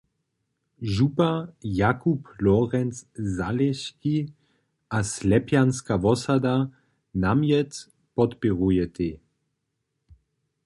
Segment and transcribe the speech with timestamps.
[0.81, 4.15] Župa Jakub Lorenc-Zalěski
[4.89, 6.55] a Slepjanska wosada
[7.21, 7.71] namjet
[8.15, 9.11] podpěrujetej.